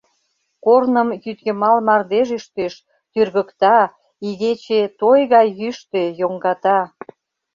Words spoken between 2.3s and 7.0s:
ӱштеш, тӱргыкта, игече той гай йӱштӧ, йоҥгата.